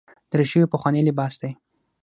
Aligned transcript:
دریشي 0.31 0.57
یو 0.59 0.71
پخوانی 0.73 1.05
لباس 1.07 1.33
دی. 1.41 1.51